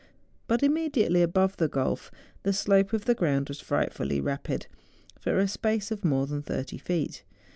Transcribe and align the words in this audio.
But 0.47 0.61
imme¬ 0.61 0.89
diately 0.91 1.21
above 1.21 1.57
the 1.57 1.67
gulf, 1.67 2.09
the 2.41 2.53
slope 2.53 2.91
of 2.91 3.05
the 3.05 3.13
ground 3.13 3.49
was 3.49 3.59
frightfully 3.61 4.19
rapid, 4.19 4.65
for 5.19 5.37
a 5.37 5.47
space 5.47 5.91
of 5.91 6.03
more 6.03 6.25
than 6.25 6.41
thirty 6.41 6.79
feet. 6.79 7.23